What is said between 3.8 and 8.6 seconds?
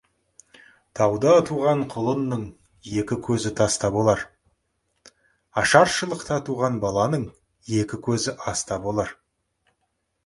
болар, ашаршылықта туған баланың екі көзі